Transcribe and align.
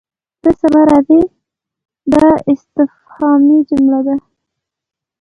ته 0.41 0.49
سبا 0.59 0.81
راځې؟ 0.89 1.21
دا 2.13 2.27
استفهامي 2.51 3.59
جمله 3.69 3.99
ده. 4.07 4.15